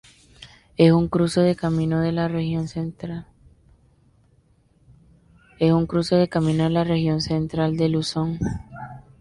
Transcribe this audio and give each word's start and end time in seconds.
Es 0.77 0.91
un 0.93 1.09
cruce 1.09 1.41
de 1.41 1.55
camino 1.55 2.01
de 2.01 2.11
la 2.11 2.27
región 2.27 2.67
central 2.67 3.27
de 7.77 7.87
Luzón. 7.89 8.39